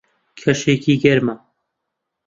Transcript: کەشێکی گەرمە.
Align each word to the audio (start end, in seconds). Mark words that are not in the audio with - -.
کەشێکی 0.39 0.95
گەرمە. 1.03 1.35